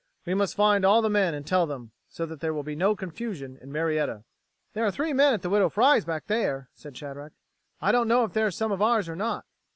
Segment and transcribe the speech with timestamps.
[0.25, 2.95] "We must find all the men and tell them, so that there will be no
[2.95, 4.23] confusion in Marietta."
[4.73, 7.33] "There are three men at the Widow Fry's back there," said Shadrack.
[7.79, 9.45] "I don't know if they're some of ours or not."